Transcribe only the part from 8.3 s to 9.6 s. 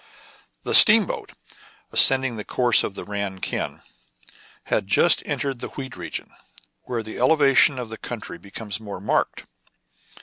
becomes more marked.